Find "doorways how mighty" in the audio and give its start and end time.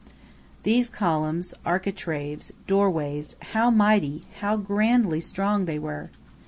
2.65-4.23